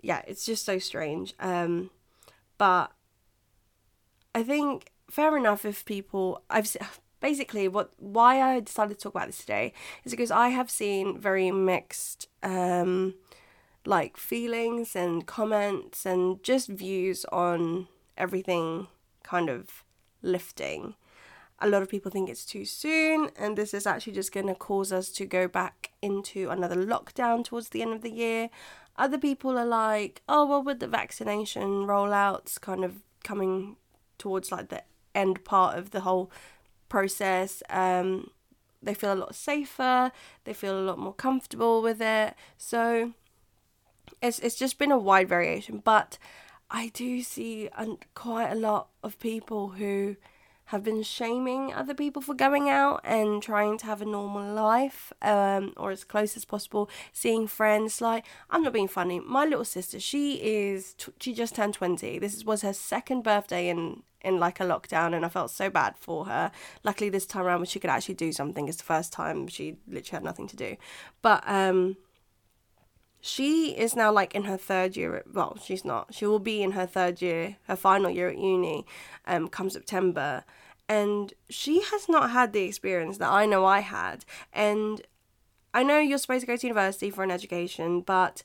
yeah, 0.01 0.21
it's 0.27 0.45
just 0.45 0.65
so 0.65 0.79
strange. 0.79 1.33
Um, 1.39 1.89
but 2.57 2.91
I 4.33 4.43
think 4.43 4.91
fair 5.09 5.37
enough 5.37 5.65
if 5.65 5.85
people 5.85 6.41
I've 6.49 6.75
basically 7.21 7.67
what 7.67 7.91
why 7.97 8.41
I 8.41 8.59
decided 8.59 8.97
to 8.97 9.03
talk 9.03 9.15
about 9.15 9.27
this 9.27 9.39
today 9.39 9.73
is 10.03 10.11
because 10.11 10.31
I 10.31 10.49
have 10.49 10.69
seen 10.69 11.19
very 11.19 11.51
mixed 11.51 12.27
um 12.43 13.15
like 13.85 14.17
feelings 14.17 14.95
and 14.95 15.25
comments 15.25 16.05
and 16.05 16.41
just 16.43 16.67
views 16.67 17.25
on 17.25 17.87
everything 18.17 18.87
kind 19.23 19.49
of 19.49 19.83
lifting. 20.21 20.95
A 21.59 21.69
lot 21.69 21.81
of 21.81 21.89
people 21.89 22.11
think 22.11 22.29
it's 22.29 22.45
too 22.45 22.65
soon, 22.65 23.29
and 23.37 23.57
this 23.57 23.73
is 23.73 23.87
actually 23.87 24.13
just 24.13 24.33
going 24.33 24.47
to 24.47 24.55
cause 24.55 24.91
us 24.91 25.09
to 25.11 25.25
go 25.25 25.47
back 25.47 25.91
into 26.01 26.49
another 26.49 26.75
lockdown 26.75 27.45
towards 27.45 27.69
the 27.69 27.81
end 27.81 27.93
of 27.93 28.01
the 28.01 28.11
year. 28.11 28.49
Other 28.97 29.17
people 29.17 29.57
are 29.57 29.65
like, 29.65 30.21
oh, 30.27 30.45
well, 30.45 30.63
with 30.63 30.79
the 30.79 30.87
vaccination 30.87 31.85
rollouts 31.85 32.59
kind 32.59 32.83
of 32.83 33.03
coming 33.23 33.77
towards 34.17 34.51
like 34.51 34.69
the 34.69 34.83
end 35.13 35.45
part 35.45 35.77
of 35.77 35.91
the 35.91 36.01
whole 36.01 36.29
process. 36.89 37.63
Um, 37.69 38.31
they 38.81 38.93
feel 38.93 39.13
a 39.13 39.15
lot 39.15 39.35
safer. 39.35 40.11
They 40.43 40.53
feel 40.53 40.79
a 40.79 40.81
lot 40.81 40.99
more 40.99 41.13
comfortable 41.13 41.81
with 41.81 42.01
it. 42.01 42.35
So 42.57 43.13
it's 44.21 44.39
it's 44.39 44.55
just 44.55 44.77
been 44.77 44.91
a 44.91 44.97
wide 44.97 45.29
variation, 45.29 45.81
but 45.83 46.17
I 46.69 46.89
do 46.93 47.21
see 47.21 47.69
quite 48.13 48.51
a 48.51 48.55
lot 48.55 48.87
of 49.03 49.19
people 49.19 49.69
who 49.69 50.15
have 50.69 50.83
been 50.83 51.03
shaming 51.03 51.71
other 51.73 51.93
people 51.93 52.21
for 52.21 52.33
going 52.33 52.69
out 52.69 52.99
and 53.03 53.41
trying 53.41 53.77
to 53.77 53.85
have 53.85 54.01
a 54.01 54.05
normal 54.05 54.51
life 54.53 55.13
um, 55.21 55.73
or 55.77 55.91
as 55.91 56.03
close 56.03 56.35
as 56.35 56.43
possible 56.43 56.89
seeing 57.13 57.45
friends 57.45 58.01
like 58.01 58.25
i'm 58.49 58.63
not 58.63 58.73
being 58.73 58.87
funny 58.87 59.19
my 59.19 59.45
little 59.45 59.63
sister 59.63 59.99
she 59.99 60.35
is 60.41 60.95
she 61.19 61.33
just 61.33 61.55
turned 61.55 61.75
20 61.75 62.17
this 62.17 62.43
was 62.43 62.63
her 62.63 62.73
second 62.73 63.23
birthday 63.23 63.69
in 63.69 64.01
in 64.25 64.39
like 64.39 64.59
a 64.59 64.63
lockdown 64.63 65.15
and 65.15 65.25
I 65.25 65.29
felt 65.29 65.51
so 65.51 65.69
bad 65.69 65.95
for 65.97 66.25
her. 66.25 66.51
Luckily 66.83 67.09
this 67.09 67.25
time 67.25 67.45
around 67.45 67.67
she 67.67 67.79
could 67.79 67.89
actually 67.89 68.15
do 68.15 68.31
something 68.31 68.67
is 68.67 68.77
the 68.77 68.83
first 68.83 69.13
time 69.13 69.47
she 69.47 69.77
literally 69.87 70.17
had 70.17 70.23
nothing 70.23 70.47
to 70.47 70.55
do. 70.55 70.75
But 71.21 71.43
um 71.47 71.97
she 73.27 73.75
is 73.75 73.95
now 73.95 74.11
like 74.11 74.35
in 74.35 74.43
her 74.43 74.55
third 74.55 74.95
year 74.95 75.23
well 75.33 75.57
she's 75.59 75.83
not 75.83 76.13
she 76.13 76.27
will 76.27 76.37
be 76.37 76.61
in 76.61 76.73
her 76.73 76.85
third 76.85 77.23
year 77.23 77.57
her 77.67 77.75
final 77.75 78.07
year 78.07 78.29
at 78.29 78.37
uni 78.37 78.85
um 79.25 79.47
come 79.47 79.67
september 79.67 80.43
and 80.87 81.33
she 81.49 81.81
has 81.81 82.07
not 82.07 82.29
had 82.29 82.53
the 82.53 82.61
experience 82.61 83.17
that 83.17 83.31
i 83.31 83.43
know 83.43 83.65
i 83.65 83.79
had 83.79 84.23
and 84.53 85.01
i 85.73 85.81
know 85.81 85.97
you're 85.97 86.19
supposed 86.19 86.41
to 86.41 86.45
go 86.45 86.55
to 86.55 86.67
university 86.67 87.09
for 87.09 87.23
an 87.23 87.31
education 87.31 87.99
but 87.99 88.43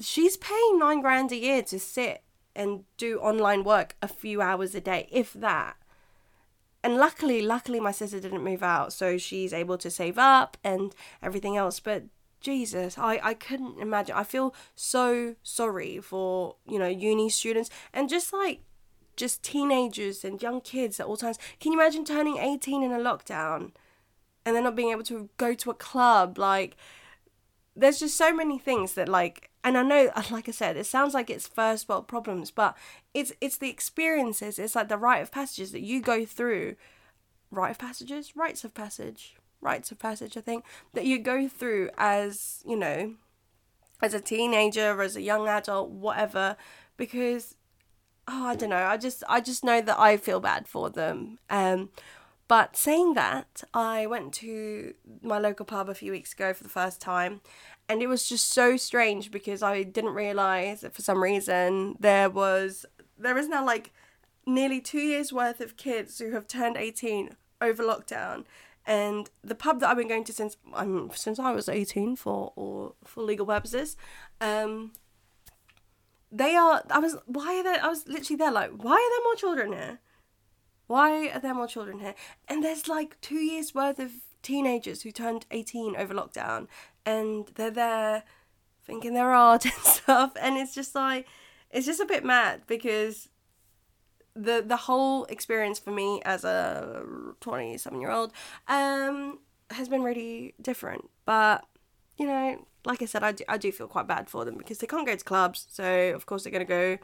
she's 0.00 0.38
paying 0.38 0.78
nine 0.78 1.02
grand 1.02 1.30
a 1.30 1.36
year 1.36 1.62
to 1.62 1.78
sit 1.78 2.23
and 2.54 2.84
do 2.96 3.18
online 3.18 3.64
work 3.64 3.96
a 4.00 4.08
few 4.08 4.40
hours 4.40 4.74
a 4.74 4.80
day, 4.80 5.08
if 5.10 5.32
that. 5.32 5.76
And 6.82 6.96
luckily, 6.96 7.40
luckily, 7.40 7.80
my 7.80 7.92
sister 7.92 8.20
didn't 8.20 8.44
move 8.44 8.62
out, 8.62 8.92
so 8.92 9.16
she's 9.16 9.52
able 9.52 9.78
to 9.78 9.90
save 9.90 10.18
up 10.18 10.56
and 10.62 10.94
everything 11.22 11.56
else. 11.56 11.80
But 11.80 12.04
Jesus, 12.40 12.98
I, 12.98 13.18
I 13.22 13.34
couldn't 13.34 13.80
imagine. 13.80 14.14
I 14.14 14.22
feel 14.22 14.54
so 14.74 15.34
sorry 15.42 15.98
for, 15.98 16.56
you 16.66 16.78
know, 16.78 16.86
uni 16.86 17.30
students 17.30 17.70
and 17.94 18.08
just 18.08 18.34
like 18.34 18.60
just 19.16 19.42
teenagers 19.42 20.24
and 20.24 20.42
young 20.42 20.60
kids 20.60 21.00
at 21.00 21.06
all 21.06 21.16
times. 21.16 21.38
Can 21.58 21.72
you 21.72 21.80
imagine 21.80 22.04
turning 22.04 22.36
18 22.36 22.82
in 22.82 22.92
a 22.92 22.98
lockdown 22.98 23.72
and 24.44 24.54
then 24.54 24.64
not 24.64 24.76
being 24.76 24.90
able 24.90 25.04
to 25.04 25.30
go 25.38 25.54
to 25.54 25.70
a 25.70 25.74
club? 25.74 26.36
Like, 26.36 26.76
there's 27.74 28.00
just 28.00 28.16
so 28.16 28.34
many 28.34 28.58
things 28.58 28.92
that 28.92 29.08
like 29.08 29.50
and 29.64 29.78
I 29.78 29.82
know, 29.82 30.12
like 30.30 30.48
I 30.48 30.52
said, 30.52 30.76
it 30.76 30.86
sounds 30.86 31.14
like 31.14 31.30
it's 31.30 31.48
first 31.48 31.88
world 31.88 32.06
problems, 32.06 32.50
but 32.50 32.76
it's 33.14 33.32
it's 33.40 33.56
the 33.56 33.70
experiences, 33.70 34.58
it's 34.58 34.76
like 34.76 34.88
the 34.88 34.98
rite 34.98 35.22
of 35.22 35.32
passages 35.32 35.72
that 35.72 35.82
you 35.82 36.00
go 36.00 36.24
through. 36.24 36.76
Rite 37.50 37.70
of 37.70 37.78
passages, 37.78 38.36
rites 38.36 38.64
of 38.64 38.74
passage, 38.74 39.36
rites 39.60 39.90
of 39.90 39.98
passage. 39.98 40.36
I 40.36 40.40
think 40.40 40.64
that 40.92 41.04
you 41.04 41.18
go 41.18 41.48
through 41.48 41.90
as 41.96 42.62
you 42.66 42.76
know, 42.76 43.14
as 44.02 44.12
a 44.12 44.20
teenager, 44.20 45.00
as 45.00 45.16
a 45.16 45.22
young 45.22 45.48
adult, 45.48 45.90
whatever, 45.90 46.56
because 46.96 47.56
oh, 48.28 48.46
I 48.46 48.56
don't 48.56 48.70
know. 48.70 48.84
I 48.84 48.96
just 48.96 49.22
I 49.28 49.40
just 49.40 49.64
know 49.64 49.80
that 49.80 49.98
I 49.98 50.16
feel 50.16 50.40
bad 50.40 50.68
for 50.68 50.90
them. 50.90 51.38
Um, 51.48 51.90
but 52.46 52.76
saying 52.76 53.14
that, 53.14 53.64
I 53.72 54.06
went 54.06 54.34
to 54.34 54.94
my 55.22 55.38
local 55.38 55.64
pub 55.64 55.88
a 55.88 55.94
few 55.94 56.12
weeks 56.12 56.34
ago 56.34 56.52
for 56.52 56.62
the 56.62 56.68
first 56.68 57.00
time, 57.00 57.40
and 57.88 58.02
it 58.02 58.06
was 58.06 58.28
just 58.28 58.52
so 58.52 58.76
strange 58.76 59.30
because 59.30 59.62
I 59.62 59.82
didn't 59.82 60.14
realize 60.14 60.80
that 60.80 60.94
for 60.94 61.02
some 61.02 61.22
reason 61.22 61.96
there 62.00 62.30
was 62.30 62.86
there 63.18 63.36
is 63.38 63.48
now 63.48 63.64
like 63.64 63.92
nearly 64.46 64.80
two 64.80 65.00
years 65.00 65.32
worth 65.32 65.60
of 65.60 65.76
kids 65.76 66.18
who 66.18 66.32
have 66.32 66.46
turned 66.46 66.76
18 66.76 67.36
over 67.60 67.82
lockdown 67.82 68.44
and 68.86 69.30
the 69.42 69.54
pub 69.54 69.80
that 69.80 69.88
I've 69.88 69.96
been 69.96 70.08
going 70.08 70.24
to 70.24 70.32
since 70.32 70.56
I'm 70.74 71.10
since 71.14 71.38
I 71.38 71.52
was 71.52 71.68
18 71.68 72.16
for 72.16 72.52
or 72.56 72.94
for 73.04 73.22
legal 73.22 73.46
purposes 73.46 73.96
um 74.40 74.92
they 76.30 76.56
are 76.56 76.82
I 76.90 76.98
was 76.98 77.16
why 77.26 77.56
are 77.58 77.62
there 77.62 77.82
I 77.82 77.88
was 77.88 78.06
literally 78.08 78.36
there 78.36 78.52
like 78.52 78.70
why 78.72 78.92
are 78.92 79.10
there 79.10 79.24
more 79.24 79.36
children 79.36 79.72
here 79.72 79.98
Why 80.86 81.28
are 81.28 81.40
there 81.40 81.54
more 81.54 81.66
children 81.66 82.00
here? 82.00 82.14
And 82.46 82.62
there's 82.62 82.88
like 82.88 83.20
two 83.20 83.36
years 83.36 83.74
worth 83.74 83.98
of 83.98 84.12
teenagers 84.44 85.02
who 85.02 85.10
turned 85.10 85.46
18 85.50 85.96
over 85.96 86.14
lockdown 86.14 86.68
and 87.04 87.50
they're 87.56 87.70
there 87.70 88.22
thinking 88.84 89.14
they're 89.14 89.34
odd 89.34 89.64
and 89.64 89.74
stuff. 89.74 90.32
And 90.40 90.56
it's 90.56 90.74
just 90.74 90.94
like, 90.94 91.26
it's 91.70 91.86
just 91.86 92.00
a 92.00 92.06
bit 92.06 92.24
mad 92.24 92.62
because 92.66 93.28
the 94.36 94.64
the 94.66 94.76
whole 94.76 95.24
experience 95.26 95.78
for 95.78 95.92
me 95.92 96.20
as 96.24 96.44
a 96.44 97.04
27 97.40 98.00
year 98.00 98.10
old 98.10 98.32
um 98.66 99.38
has 99.70 99.88
been 99.88 100.02
really 100.02 100.54
different 100.60 101.08
but 101.24 101.64
you 102.18 102.26
know 102.26 102.66
like 102.84 103.00
i 103.00 103.04
said 103.04 103.22
I 103.22 103.30
do, 103.30 103.44
I 103.48 103.58
do 103.58 103.70
feel 103.70 103.86
quite 103.86 104.08
bad 104.08 104.28
for 104.28 104.44
them 104.44 104.56
because 104.56 104.78
they 104.78 104.88
can't 104.88 105.06
go 105.06 105.14
to 105.14 105.24
clubs 105.24 105.66
so 105.70 106.12
of 106.14 106.26
course 106.26 106.42
they're 106.42 106.52
going 106.52 106.66
to 106.66 106.68
go 106.68 106.98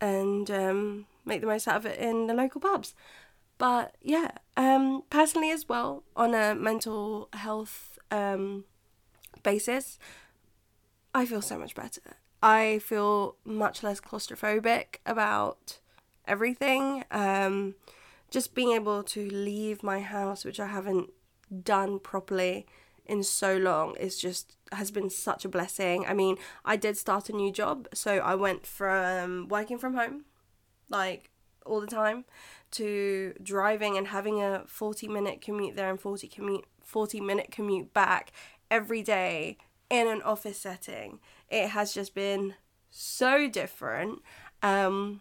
and 0.00 0.50
um, 0.50 1.06
make 1.24 1.40
the 1.40 1.46
most 1.46 1.66
out 1.66 1.76
of 1.76 1.86
it 1.86 1.98
in 1.98 2.26
the 2.26 2.34
local 2.34 2.60
pubs 2.60 2.94
but 3.58 3.94
yeah 4.02 4.30
um 4.56 5.02
personally 5.10 5.50
as 5.50 5.68
well 5.68 6.02
on 6.16 6.34
a 6.34 6.54
mental 6.54 7.28
health 7.32 7.98
um 8.10 8.64
basis 9.42 9.98
i 11.14 11.24
feel 11.26 11.42
so 11.42 11.58
much 11.58 11.74
better 11.74 12.16
i 12.42 12.78
feel 12.78 13.36
much 13.44 13.82
less 13.82 14.00
claustrophobic 14.00 14.96
about 15.06 15.78
everything. 16.26 17.04
Um, 17.10 17.74
just 18.30 18.54
being 18.54 18.72
able 18.72 19.02
to 19.02 19.28
leave 19.28 19.82
my 19.82 20.00
house, 20.00 20.44
which 20.44 20.58
I 20.58 20.66
haven't 20.66 21.10
done 21.62 21.98
properly 22.00 22.66
in 23.06 23.22
so 23.22 23.56
long, 23.56 23.96
is 23.96 24.18
just 24.18 24.56
has 24.72 24.90
been 24.90 25.10
such 25.10 25.44
a 25.44 25.48
blessing. 25.48 26.04
I 26.06 26.14
mean, 26.14 26.36
I 26.64 26.76
did 26.76 26.96
start 26.96 27.28
a 27.28 27.32
new 27.32 27.52
job, 27.52 27.88
so 27.94 28.18
I 28.18 28.34
went 28.34 28.66
from 28.66 29.48
working 29.48 29.78
from 29.78 29.94
home, 29.94 30.24
like 30.88 31.30
all 31.64 31.80
the 31.80 31.86
time, 31.86 32.24
to 32.74 33.34
driving 33.42 33.96
and 33.96 34.08
having 34.08 34.42
a 34.42 34.64
forty 34.66 35.08
minute 35.08 35.40
commute 35.40 35.76
there 35.76 35.90
and 35.90 36.00
forty 36.00 36.28
commute 36.28 36.64
forty 36.82 37.20
minute 37.20 37.50
commute 37.50 37.92
back 37.92 38.32
every 38.70 39.02
day 39.02 39.58
in 39.90 40.08
an 40.08 40.22
office 40.22 40.58
setting. 40.58 41.20
It 41.48 41.68
has 41.68 41.92
just 41.92 42.14
been 42.14 42.54
so 42.90 43.48
different. 43.48 44.20
Um, 44.62 45.20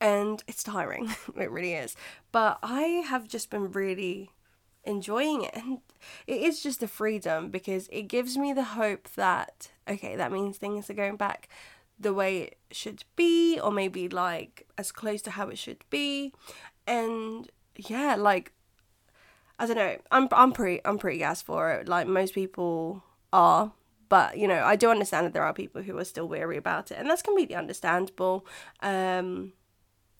and 0.00 0.42
it's 0.46 0.62
tiring. 0.62 1.14
it 1.36 1.50
really 1.50 1.74
is. 1.74 1.96
But 2.32 2.58
I 2.62 3.04
have 3.08 3.28
just 3.28 3.50
been 3.50 3.72
really 3.72 4.30
enjoying 4.84 5.42
it. 5.42 5.54
And 5.54 5.78
it 6.26 6.40
is 6.42 6.62
just 6.62 6.82
a 6.82 6.88
freedom 6.88 7.50
because 7.50 7.88
it 7.90 8.02
gives 8.02 8.36
me 8.36 8.52
the 8.52 8.64
hope 8.64 9.08
that, 9.16 9.70
okay, 9.88 10.16
that 10.16 10.32
means 10.32 10.56
things 10.56 10.88
are 10.90 10.94
going 10.94 11.16
back 11.16 11.48
the 11.98 12.12
way 12.12 12.38
it 12.42 12.58
should 12.70 13.04
be, 13.16 13.58
or 13.60 13.70
maybe 13.70 14.08
like 14.08 14.66
as 14.76 14.92
close 14.92 15.22
to 15.22 15.30
how 15.32 15.48
it 15.48 15.58
should 15.58 15.84
be. 15.90 16.32
And 16.86 17.50
yeah, 17.76 18.16
like, 18.16 18.52
I 19.58 19.66
don't 19.66 19.76
know. 19.76 19.96
I'm 20.10 20.28
I'm 20.32 20.52
pretty 20.52 20.80
I'm 20.84 20.98
pretty 20.98 21.18
gas 21.18 21.42
for 21.42 21.72
it. 21.72 21.88
Like 21.88 22.06
most 22.06 22.34
people 22.34 23.02
are, 23.32 23.72
but 24.08 24.38
you 24.38 24.46
know, 24.46 24.62
I 24.64 24.76
do 24.76 24.90
understand 24.90 25.26
that 25.26 25.32
there 25.32 25.42
are 25.42 25.54
people 25.54 25.82
who 25.82 25.96
are 25.98 26.04
still 26.04 26.28
weary 26.28 26.56
about 26.56 26.90
it, 26.90 26.98
and 26.98 27.08
that's 27.08 27.22
completely 27.22 27.56
understandable. 27.56 28.46
Um, 28.80 29.52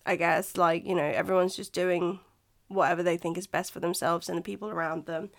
I 0.07 0.17
guess. 0.17 0.57
Like, 0.57 0.87
you 0.87 0.95
know, 0.95 1.05
everyone's 1.05 1.57
just 1.57 1.73
doing 1.73 2.21
whatever 2.69 3.03
they 3.03 3.17
think 3.17 3.37
is 3.37 3.47
best 3.47 3.73
for 3.73 3.81
themselves 3.81 4.29
and 4.29 4.39
the 4.39 4.43
people 4.43 4.71
around 4.71 5.07
them. 5.07 5.31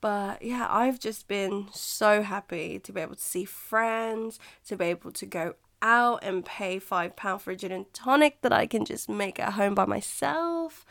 But 0.00 0.42
yeah, 0.42 0.66
I've 0.68 0.98
just 0.98 1.28
been 1.28 1.68
so 1.72 2.22
happy 2.22 2.78
to 2.80 2.92
be 2.92 3.00
able 3.00 3.14
to 3.14 3.22
see 3.22 3.44
friends, 3.44 4.38
to 4.66 4.76
be 4.76 4.86
able 4.86 5.12
to 5.12 5.26
go 5.26 5.54
out 5.82 6.20
and 6.22 6.44
pay 6.44 6.78
five 6.78 7.16
pound 7.16 7.42
for 7.42 7.50
a 7.50 7.56
gin 7.56 7.72
and 7.72 7.92
tonic 7.92 8.40
that 8.42 8.52
I 8.52 8.66
can 8.66 8.84
just 8.84 9.08
make 9.08 9.38
at 9.38 9.54
home 9.54 9.74
by 9.74 9.84
myself. 9.84 10.86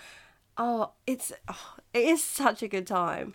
Oh, 0.58 0.92
it's 1.08 1.32
oh, 1.48 1.76
it 1.94 2.04
is 2.06 2.24
such 2.24 2.62
a 2.62 2.68
good 2.68 2.86
time. 2.86 3.34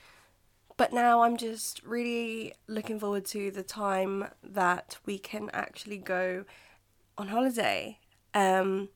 But 0.77 0.93
now 0.93 1.23
I'm 1.23 1.39
just 1.39 1.83
really 1.83 2.53
looking 2.67 3.01
forward 3.01 3.25
to 3.27 3.51
the 3.51 3.63
time 3.63 4.29
that 4.43 4.99
we 5.07 5.19
can 5.19 5.49
actually 5.55 5.97
go 5.97 6.45
on 7.17 7.29
holiday. 7.29 7.99
Um, 8.35 8.91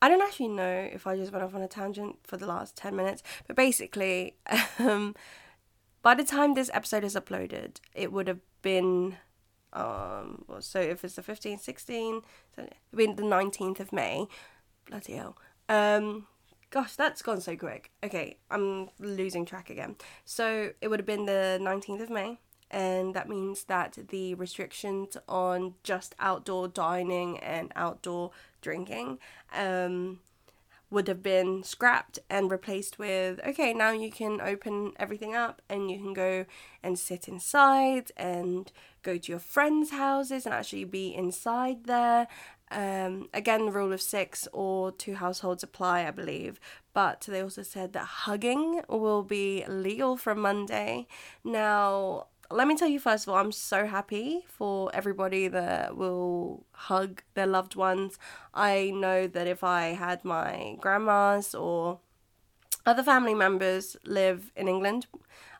I 0.00 0.08
don't 0.08 0.22
actually 0.22 0.48
know 0.48 0.88
if 0.92 1.06
I 1.06 1.16
just 1.16 1.32
went 1.32 1.44
off 1.44 1.54
on 1.54 1.62
a 1.62 1.68
tangent 1.68 2.18
for 2.22 2.36
the 2.36 2.46
last 2.46 2.76
10 2.76 2.94
minutes, 2.94 3.22
but 3.46 3.56
basically, 3.56 4.36
um, 4.78 5.16
by 6.02 6.14
the 6.14 6.22
time 6.22 6.54
this 6.54 6.70
episode 6.72 7.02
is 7.02 7.16
uploaded, 7.16 7.78
it 7.92 8.12
would 8.12 8.28
have 8.28 8.40
been, 8.62 9.16
um, 9.76 10.44
so 10.60 10.80
if 10.80 11.04
it's 11.04 11.14
the 11.14 11.22
15th, 11.22 11.64
16th, 11.64 12.24
so 12.54 12.62
it 12.62 12.72
would 12.92 12.96
been 12.96 13.16
the 13.16 13.22
19th 13.22 13.80
of 13.80 13.92
May. 13.92 14.26
Bloody 14.88 15.14
hell. 15.14 15.36
Um, 15.68 16.26
gosh, 16.70 16.94
that's 16.96 17.22
gone 17.22 17.40
so 17.40 17.56
quick. 17.56 17.90
Okay, 18.02 18.38
I'm 18.50 18.88
losing 18.98 19.44
track 19.44 19.70
again. 19.70 19.96
So 20.24 20.70
it 20.80 20.88
would 20.88 21.00
have 21.00 21.06
been 21.06 21.26
the 21.26 21.58
19th 21.60 22.02
of 22.02 22.10
May 22.10 22.38
and 22.70 23.14
that 23.14 23.28
means 23.28 23.64
that 23.64 23.96
the 24.08 24.34
restrictions 24.34 25.16
on 25.28 25.74
just 25.82 26.14
outdoor 26.18 26.68
dining 26.68 27.38
and 27.38 27.72
outdoor 27.76 28.32
drinking 28.60 29.18
um, 29.54 30.20
would 30.90 31.08
have 31.08 31.22
been 31.22 31.62
scrapped 31.62 32.18
and 32.30 32.50
replaced 32.50 32.98
with 32.98 33.40
okay 33.46 33.74
now 33.74 33.90
you 33.90 34.10
can 34.10 34.40
open 34.40 34.92
everything 34.98 35.34
up 35.34 35.60
and 35.68 35.90
you 35.90 35.98
can 35.98 36.12
go 36.12 36.44
and 36.82 36.98
sit 36.98 37.26
inside 37.26 38.12
and 38.16 38.70
go 39.06 39.16
to 39.16 39.32
your 39.32 39.38
friends 39.38 39.90
houses 39.90 40.46
and 40.46 40.54
actually 40.54 40.84
be 40.84 41.14
inside 41.14 41.84
there. 41.84 42.26
Um, 42.68 43.28
again 43.32 43.66
the 43.66 43.70
rule 43.72 43.92
of 43.92 44.02
six 44.02 44.48
or 44.52 44.90
two 44.90 45.14
households 45.14 45.62
apply 45.62 46.04
i 46.06 46.10
believe. 46.10 46.58
But 46.92 47.20
they 47.28 47.40
also 47.40 47.62
said 47.62 47.92
that 47.92 48.06
hugging 48.26 48.82
will 48.88 49.22
be 49.22 49.64
legal 49.68 50.16
from 50.16 50.40
monday. 50.40 51.06
Now 51.44 52.26
let 52.50 52.68
me 52.68 52.76
tell 52.76 52.88
you 52.88 53.00
first 53.00 53.26
of 53.26 53.32
all, 53.32 53.38
I'm 53.38 53.52
so 53.52 53.86
happy 53.86 54.44
for 54.48 54.90
everybody 54.94 55.48
that 55.48 55.96
will 55.96 56.64
hug 56.72 57.22
their 57.34 57.46
loved 57.46 57.76
ones. 57.76 58.18
I 58.54 58.90
know 58.94 59.26
that 59.26 59.46
if 59.46 59.64
I 59.64 59.88
had 59.88 60.24
my 60.24 60.76
grandmas 60.80 61.54
or 61.54 62.00
other 62.84 63.02
family 63.02 63.34
members 63.34 63.96
live 64.04 64.52
in 64.56 64.68
England, 64.68 65.06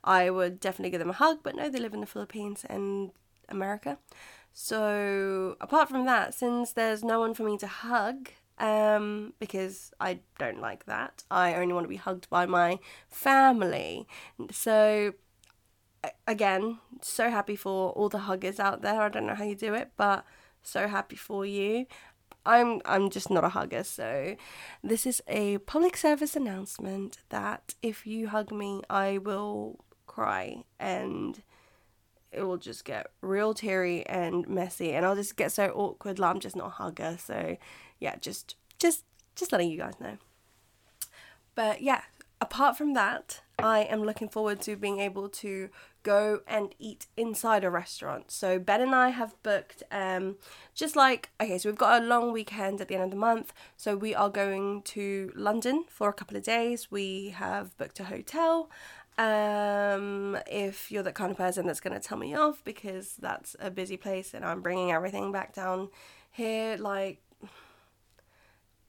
I 0.05 0.31
would 0.31 0.61
definitely 0.61 0.91
give 0.91 1.01
them 1.01 1.11
a 1.11 1.15
hug, 1.15 1.41
but 1.43 1.57
no, 1.57 1.69
they 1.69 1.81
live 1.81 1.95
in 1.95 2.01
the 2.01 2.07
Philippines 2.07 2.65
and 2.69 3.11
America. 3.49 3.99
So, 4.53 5.57
apart 5.61 5.89
from 5.89 6.07
that, 6.07 6.33
since 6.35 6.73
there's 6.73 7.05
no 7.05 7.21
one 7.21 7.35
for 7.35 7.43
me 7.43 7.59
to 7.59 7.67
hug, 7.67 8.31
um, 8.59 9.35
because 9.39 9.93
I 10.01 10.21
don't 10.39 10.61
like 10.61 10.87
that, 10.87 11.25
I 11.31 11.55
only 11.55 11.75
want 11.75 11.85
to 11.85 11.89
be 11.89 11.97
hugged 11.97 12.31
by 12.31 12.47
my 12.47 12.79
family. 13.09 14.07
So, 14.51 15.13
again, 16.27 16.79
so 17.03 17.31
happy 17.31 17.57
for 17.57 17.91
all 17.91 18.09
the 18.09 18.19
huggers 18.19 18.61
out 18.61 18.83
there. 18.83 19.01
I 19.01 19.09
don't 19.09 19.27
know 19.27 19.35
how 19.35 19.45
you 19.45 19.55
do 19.55 19.75
it, 19.75 19.93
but 19.97 20.25
so 20.63 20.89
happy 20.89 21.17
for 21.17 21.45
you. 21.47 21.87
I'm 22.45 22.81
I'm 22.85 23.11
just 23.11 23.31
not 23.31 23.45
a 23.45 23.49
hugger, 23.51 23.83
so 23.83 24.37
this 24.83 25.05
is 25.05 25.21
a 25.27 25.59
public 25.59 25.97
service 25.97 26.37
announcement 26.37 27.19
that 27.31 27.75
if 27.83 28.07
you 28.07 28.29
hug 28.29 28.53
me, 28.53 28.83
I 28.89 29.19
will 29.19 29.85
cry 30.07 30.63
and 30.79 31.43
it 32.33 32.43
will 32.43 32.57
just 32.57 32.85
get 32.85 33.09
real 33.21 33.55
teary 33.55 34.07
and 34.07 34.47
messy 34.49 34.93
and 34.93 35.05
I'll 35.05 35.17
just 35.17 35.37
get 35.37 35.53
so 35.53 35.69
awkward 35.71 36.19
like 36.19 36.31
I'm 36.31 36.41
just 36.41 36.57
not 36.57 36.69
a 36.69 36.71
hugger. 36.71 37.17
So 37.19 37.57
yeah, 37.99 38.17
just 38.17 38.57
just 38.79 39.05
just 39.35 39.53
letting 39.53 39.71
you 39.71 39.79
guys 39.79 39.95
know. 40.01 40.19
But 41.55 41.83
yeah, 41.83 42.03
apart 42.41 42.77
from 42.77 42.95
that, 42.95 43.41
I 43.59 43.81
am 43.81 44.03
looking 44.03 44.29
forward 44.29 44.61
to 44.63 44.77
being 44.77 45.01
able 45.01 45.29
to 45.31 45.71
go 46.03 46.41
and 46.47 46.75
eat 46.79 47.07
inside 47.17 47.65
a 47.65 47.71
restaurant. 47.71 48.31
So 48.31 48.59
Ben 48.59 48.83
and 48.83 48.95
I 48.95 49.09
have 49.09 49.35
booked 49.43 49.83
um 49.91 50.37
just 50.75 50.95
like 50.95 51.31
okay, 51.41 51.59
so 51.59 51.71
we've 51.71 51.79
got 51.79 52.03
a 52.03 52.05
long 52.05 52.33
weekend 52.33 52.81
at 52.81 52.89
the 52.89 52.95
end 52.95 53.05
of 53.05 53.11
the 53.11 53.17
month. 53.17 53.53
So 53.77 53.97
we 53.97 54.15
are 54.15 54.29
going 54.29 54.83
to 54.83 55.33
London 55.35 55.85
for 55.89 56.09
a 56.11 56.13
couple 56.13 56.37
of 56.37 56.43
days. 56.43 56.91
We 56.91 57.31
have 57.31 57.77
booked 57.79 57.99
a 58.01 58.05
hotel. 58.05 58.71
Um 59.17 60.37
if 60.47 60.93
you're 60.93 61.03
the 61.03 61.13
kind 61.13 61.31
of 61.31 61.39
person 61.39 61.67
that's 61.67 61.81
going 61.81 61.99
to 61.99 62.07
tell 62.07 62.19
me 62.19 62.35
off 62.35 62.63
because 62.63 63.15
that's 63.17 63.57
a 63.59 63.71
busy 63.71 63.97
place 63.97 64.35
and 64.35 64.45
I'm 64.45 64.61
bringing 64.61 64.93
everything 64.93 65.33
back 65.33 65.55
down 65.55 65.89
here 66.31 66.77
like 66.77 67.23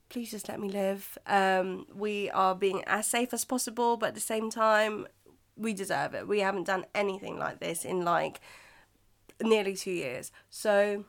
please 0.09 0.31
just 0.31 0.49
let 0.49 0.59
me 0.59 0.69
live. 0.69 1.17
Um, 1.25 1.85
we 1.93 2.29
are 2.31 2.55
being 2.55 2.83
as 2.85 3.07
safe 3.07 3.33
as 3.33 3.45
possible, 3.45 3.97
but 3.97 4.09
at 4.09 4.15
the 4.15 4.21
same 4.21 4.49
time, 4.49 5.07
we 5.55 5.73
deserve 5.73 6.13
it. 6.13 6.27
We 6.27 6.39
haven't 6.39 6.67
done 6.67 6.85
anything 6.93 7.37
like 7.37 7.59
this 7.59 7.83
in 7.83 8.05
like 8.05 8.39
nearly 9.41 9.75
two 9.75 9.91
years. 9.91 10.31
So 10.49 11.05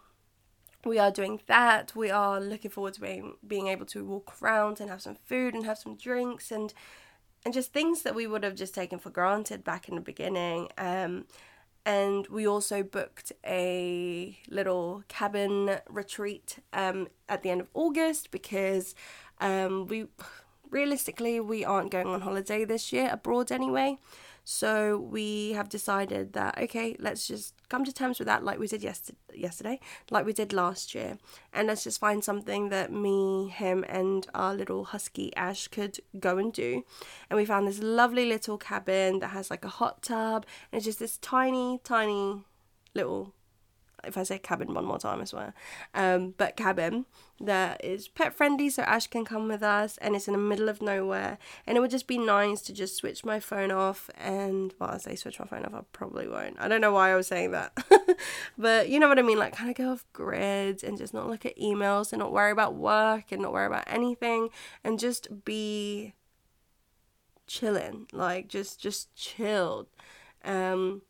we 0.84 0.98
are 0.98 1.10
doing 1.10 1.40
that. 1.46 1.94
We 1.94 2.10
are 2.10 2.40
looking 2.40 2.70
forward 2.70 2.94
to 2.94 3.00
being 3.00 3.34
being 3.46 3.68
able 3.68 3.86
to 3.86 4.04
walk 4.04 4.34
around 4.40 4.80
and 4.80 4.90
have 4.90 5.02
some 5.02 5.16
food 5.26 5.54
and 5.54 5.64
have 5.64 5.78
some 5.78 5.96
drinks 5.96 6.50
and 6.50 6.72
and 7.44 7.54
just 7.54 7.72
things 7.72 8.02
that 8.02 8.14
we 8.14 8.26
would 8.26 8.42
have 8.42 8.54
just 8.54 8.74
taken 8.74 8.98
for 8.98 9.10
granted 9.10 9.62
back 9.64 9.88
in 9.88 9.94
the 9.94 10.00
beginning. 10.00 10.68
Um, 10.76 11.26
and 11.88 12.26
we 12.26 12.46
also 12.46 12.82
booked 12.82 13.32
a 13.46 14.38
little 14.50 15.04
cabin 15.08 15.78
retreat 15.88 16.58
um, 16.74 17.08
at 17.30 17.42
the 17.42 17.48
end 17.48 17.62
of 17.62 17.68
August 17.72 18.30
because 18.30 18.94
um, 19.40 19.86
we 19.86 20.06
realistically, 20.70 21.40
we 21.40 21.64
aren't 21.64 21.90
going 21.90 22.06
on 22.06 22.20
holiday 22.20 22.66
this 22.66 22.92
year 22.92 23.08
abroad 23.10 23.50
anyway. 23.50 23.96
So 24.50 24.96
we 24.96 25.52
have 25.52 25.68
decided 25.68 26.32
that 26.32 26.56
okay, 26.56 26.96
let's 26.98 27.28
just 27.28 27.52
come 27.68 27.84
to 27.84 27.92
terms 27.92 28.18
with 28.18 28.24
that 28.28 28.42
like 28.42 28.58
we 28.58 28.66
did 28.66 28.82
yes- 28.82 29.12
yesterday, 29.34 29.78
like 30.10 30.24
we 30.24 30.32
did 30.32 30.54
last 30.54 30.94
year, 30.94 31.18
and 31.52 31.68
let's 31.68 31.84
just 31.84 32.00
find 32.00 32.24
something 32.24 32.70
that 32.70 32.90
me, 32.90 33.48
him, 33.48 33.84
and 33.86 34.26
our 34.32 34.54
little 34.54 34.84
husky 34.86 35.36
Ash 35.36 35.68
could 35.68 36.00
go 36.18 36.38
and 36.38 36.50
do. 36.50 36.82
And 37.28 37.36
we 37.36 37.44
found 37.44 37.68
this 37.68 37.82
lovely 37.82 38.24
little 38.24 38.56
cabin 38.56 39.18
that 39.18 39.32
has 39.32 39.50
like 39.50 39.66
a 39.66 39.68
hot 39.68 40.00
tub, 40.02 40.46
and 40.72 40.78
it's 40.78 40.86
just 40.86 40.98
this 40.98 41.18
tiny, 41.18 41.80
tiny 41.84 42.42
little 42.94 43.34
if 44.04 44.16
I 44.16 44.22
say 44.22 44.38
cabin 44.38 44.74
one 44.74 44.84
more 44.84 44.98
time, 44.98 45.20
I 45.20 45.24
swear. 45.24 45.54
Um, 45.94 46.34
but 46.36 46.56
cabin 46.56 47.06
that 47.40 47.84
is 47.84 48.08
pet 48.08 48.34
friendly, 48.34 48.68
so 48.68 48.82
Ash 48.82 49.06
can 49.06 49.24
come 49.24 49.48
with 49.48 49.62
us, 49.62 49.96
and 49.98 50.16
it's 50.16 50.26
in 50.26 50.32
the 50.32 50.38
middle 50.38 50.68
of 50.68 50.82
nowhere. 50.82 51.38
And 51.66 51.76
it 51.76 51.80
would 51.80 51.90
just 51.90 52.06
be 52.06 52.18
nice 52.18 52.60
to 52.62 52.72
just 52.72 52.96
switch 52.96 53.24
my 53.24 53.38
phone 53.38 53.70
off. 53.70 54.10
And 54.16 54.74
well, 54.78 54.90
I 54.90 54.98
say 54.98 55.14
switch 55.14 55.38
my 55.38 55.46
phone 55.46 55.64
off, 55.64 55.74
I 55.74 55.80
probably 55.92 56.28
won't. 56.28 56.56
I 56.58 56.68
don't 56.68 56.80
know 56.80 56.92
why 56.92 57.12
I 57.12 57.16
was 57.16 57.26
saying 57.26 57.52
that, 57.52 57.76
but 58.58 58.88
you 58.88 58.98
know 58.98 59.08
what 59.08 59.18
I 59.18 59.22
mean. 59.22 59.38
Like 59.38 59.54
kind 59.54 59.70
of 59.70 59.76
go 59.76 59.92
off 59.92 60.04
grid 60.12 60.82
and 60.82 60.98
just 60.98 61.14
not 61.14 61.28
look 61.28 61.46
at 61.46 61.56
emails 61.58 62.12
and 62.12 62.20
not 62.20 62.32
worry 62.32 62.52
about 62.52 62.74
work 62.74 63.30
and 63.30 63.42
not 63.42 63.52
worry 63.52 63.66
about 63.66 63.84
anything, 63.86 64.48
and 64.82 64.98
just 64.98 65.44
be 65.44 66.14
chilling, 67.46 68.06
like 68.12 68.48
just 68.48 68.80
just 68.80 69.14
chilled. 69.14 69.86
Um, 70.44 71.02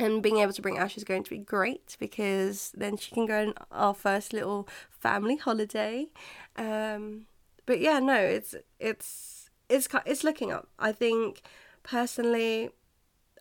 and 0.00 0.22
being 0.22 0.38
able 0.38 0.52
to 0.52 0.62
bring 0.62 0.78
Ash 0.78 0.96
is 0.96 1.04
going 1.04 1.22
to 1.24 1.30
be 1.30 1.38
great 1.38 1.96
because 2.00 2.72
then 2.74 2.96
she 2.96 3.10
can 3.10 3.26
go 3.26 3.40
on 3.40 3.54
our 3.70 3.94
first 3.94 4.32
little 4.32 4.68
family 4.90 5.36
holiday. 5.36 6.08
Um, 6.56 7.26
but 7.66 7.80
yeah, 7.80 7.98
no, 7.98 8.16
it's 8.16 8.54
it's 8.78 9.50
it's 9.68 9.88
it's 10.06 10.24
looking 10.24 10.50
up. 10.50 10.68
I 10.78 10.92
think 10.92 11.42
personally, 11.82 12.70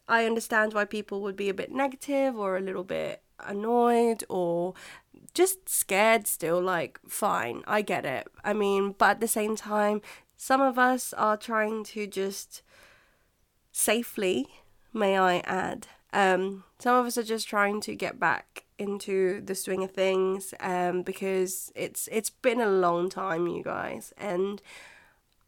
I 0.07 0.25
understand 0.25 0.73
why 0.73 0.85
people 0.85 1.21
would 1.21 1.35
be 1.35 1.49
a 1.49 1.53
bit 1.53 1.71
negative 1.71 2.35
or 2.37 2.57
a 2.57 2.61
little 2.61 2.83
bit 2.83 3.23
annoyed 3.39 4.23
or 4.27 4.73
just 5.33 5.69
scared 5.69 6.27
still 6.27 6.61
like 6.61 6.99
fine 7.07 7.63
i 7.67 7.81
get 7.81 8.03
it 8.05 8.27
i 8.43 8.51
mean 8.51 8.93
but 8.97 9.11
at 9.11 9.21
the 9.21 9.27
same 9.27 9.55
time 9.55 10.01
some 10.35 10.59
of 10.59 10.77
us 10.77 11.13
are 11.13 11.37
trying 11.37 11.83
to 11.83 12.05
just 12.05 12.61
safely 13.71 14.47
may 14.93 15.17
i 15.17 15.37
add 15.45 15.87
um, 16.13 16.63
some 16.79 16.95
of 16.95 17.05
us 17.05 17.17
are 17.17 17.23
just 17.23 17.47
trying 17.47 17.81
to 17.81 17.95
get 17.95 18.19
back 18.19 18.65
into 18.77 19.41
the 19.41 19.55
swing 19.55 19.83
of 19.83 19.91
things 19.91 20.53
um, 20.59 21.03
because 21.03 21.71
it's 21.75 22.07
it's 22.11 22.29
been 22.29 22.61
a 22.61 22.69
long 22.69 23.09
time, 23.09 23.47
you 23.47 23.63
guys, 23.63 24.13
and 24.17 24.61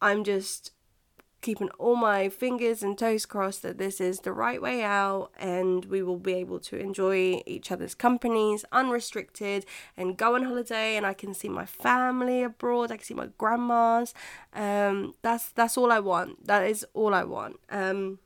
I'm 0.00 0.24
just 0.24 0.72
keeping 1.42 1.68
all 1.70 1.96
my 1.96 2.28
fingers 2.28 2.82
and 2.84 2.96
toes 2.96 3.26
crossed 3.26 3.62
that 3.62 3.76
this 3.76 4.00
is 4.00 4.20
the 4.20 4.32
right 4.32 4.62
way 4.62 4.82
out 4.82 5.30
and 5.38 5.84
we 5.86 6.00
will 6.00 6.16
be 6.18 6.34
able 6.34 6.60
to 6.60 6.76
enjoy 6.78 7.42
each 7.46 7.72
other's 7.72 7.96
companies 7.96 8.64
unrestricted 8.70 9.66
and 9.96 10.16
go 10.16 10.36
on 10.36 10.44
holiday 10.44 10.96
and 10.96 11.04
I 11.04 11.12
can 11.14 11.34
see 11.34 11.48
my 11.48 11.66
family 11.66 12.44
abroad 12.44 12.92
I 12.92 12.96
can 12.96 13.04
see 13.04 13.14
my 13.14 13.28
grandmas. 13.38 14.14
Um 14.54 15.14
that's 15.22 15.50
that's 15.50 15.76
all 15.76 15.90
I 15.90 15.98
want. 15.98 16.46
That 16.46 16.64
is 16.64 16.86
all 16.94 17.12
I 17.12 17.24
want. 17.24 17.58
Um 17.70 18.20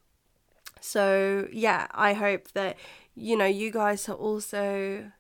so, 0.87 1.49
yeah, 1.53 1.89
I 1.91 2.13
hope 2.13 2.53
that, 2.53 2.77
you 3.17 3.37
know, 3.37 3.45
you 3.45 3.73
guys 3.73 4.09
are 4.09 4.15
also 4.15 5.11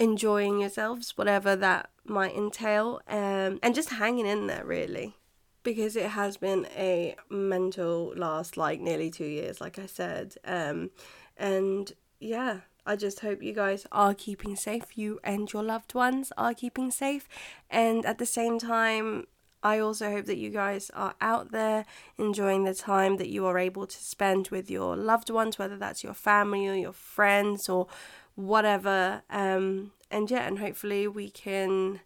enjoying 0.00 0.58
yourselves, 0.58 1.16
whatever 1.16 1.54
that 1.54 1.90
might 2.04 2.34
entail, 2.34 3.00
um, 3.06 3.60
and 3.62 3.72
just 3.72 3.90
hanging 3.90 4.26
in 4.26 4.48
there, 4.48 4.64
really. 4.64 5.14
Because 5.62 5.94
it 5.94 6.10
has 6.10 6.36
been 6.36 6.66
a 6.76 7.14
mental 7.28 8.12
last 8.16 8.56
like 8.56 8.80
nearly 8.80 9.10
two 9.10 9.26
years, 9.26 9.60
like 9.60 9.78
I 9.78 9.86
said. 9.86 10.34
Um, 10.44 10.90
and 11.36 11.92
yeah, 12.18 12.60
I 12.84 12.96
just 12.96 13.20
hope 13.20 13.42
you 13.44 13.52
guys 13.52 13.86
are 13.92 14.14
keeping 14.14 14.56
safe. 14.56 14.98
You 14.98 15.20
and 15.22 15.52
your 15.52 15.62
loved 15.62 15.94
ones 15.94 16.32
are 16.36 16.54
keeping 16.54 16.90
safe. 16.90 17.28
And 17.70 18.04
at 18.04 18.18
the 18.18 18.26
same 18.26 18.58
time, 18.58 19.26
I 19.62 19.78
also 19.78 20.10
hope 20.10 20.26
that 20.26 20.38
you 20.38 20.50
guys 20.50 20.90
are 20.94 21.14
out 21.20 21.52
there 21.52 21.84
enjoying 22.18 22.64
the 22.64 22.74
time 22.74 23.16
that 23.18 23.28
you 23.28 23.44
are 23.46 23.58
able 23.58 23.86
to 23.86 23.98
spend 23.98 24.48
with 24.48 24.70
your 24.70 24.96
loved 24.96 25.30
ones, 25.30 25.58
whether 25.58 25.76
that's 25.76 26.02
your 26.02 26.14
family 26.14 26.66
or 26.66 26.74
your 26.74 26.92
friends 26.92 27.68
or 27.68 27.86
whatever. 28.34 29.22
Um, 29.28 29.92
and 30.10 30.30
yeah, 30.30 30.46
and 30.46 30.58
hopefully 30.58 31.06
we 31.06 31.30
can 31.30 32.00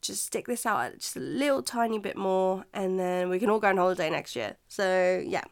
just 0.00 0.24
stick 0.24 0.46
this 0.46 0.66
out 0.66 0.98
just 0.98 1.16
a 1.16 1.20
little 1.20 1.62
tiny 1.62 1.98
bit 1.98 2.16
more 2.16 2.64
and 2.74 2.98
then 2.98 3.28
we 3.28 3.38
can 3.38 3.50
all 3.50 3.60
go 3.60 3.68
on 3.68 3.76
holiday 3.76 4.10
next 4.10 4.36
year. 4.36 4.56
So 4.68 5.22
yeah. 5.24 5.44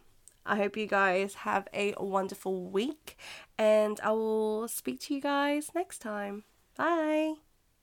I 0.46 0.56
hope 0.56 0.76
you 0.76 0.86
guys 0.86 1.34
have 1.34 1.68
a 1.74 1.94
wonderful 1.98 2.64
week 2.64 3.16
and 3.58 4.00
I 4.02 4.10
will 4.12 4.68
speak 4.68 5.00
to 5.02 5.14
you 5.14 5.20
guys 5.20 5.70
next 5.74 5.98
time. 5.98 6.44
Bye. 6.76 7.49